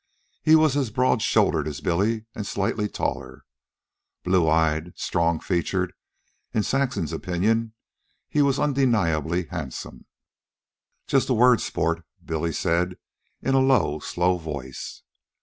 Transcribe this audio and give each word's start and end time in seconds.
He 0.41 0.55
was 0.55 0.75
as 0.75 0.89
broad 0.89 1.21
shouldered 1.21 1.67
as 1.67 1.79
Billy 1.79 2.25
and 2.33 2.47
slightly 2.47 2.87
taller. 2.89 3.45
Blue 4.23 4.49
eyed, 4.49 4.97
strong 4.97 5.39
featured, 5.39 5.93
in 6.55 6.63
Saxon's 6.63 7.13
opinion 7.13 7.73
he 8.27 8.41
was 8.41 8.57
undeniably 8.57 9.43
handsome. 9.51 10.05
"Just 11.05 11.29
a 11.29 11.35
word, 11.35 11.61
sport," 11.61 12.03
Billy 12.25 12.51
said, 12.51 12.97
in 13.43 13.53
a 13.53 13.59
low, 13.59 13.99
slow 13.99 14.39
voice. 14.39 15.03